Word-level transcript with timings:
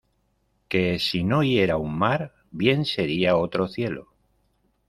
Que 0.67 0.97
si 0.97 1.23
no 1.23 1.43
hiera 1.43 1.77
un 1.77 1.93
mar, 1.95 2.33
bien 2.49 2.85
sería 2.85 3.37
otro 3.37 3.67
cielo. 3.67 4.09